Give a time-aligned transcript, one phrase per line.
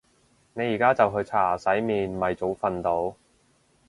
[0.55, 3.15] 你而家就去刷牙洗面咪早瞓到